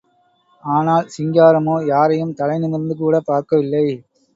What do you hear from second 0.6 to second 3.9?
ஆனால் சிங்காரமோ யாரையும் தலை நிமிர்ந்து கூடப் பார்க்கவில்லை.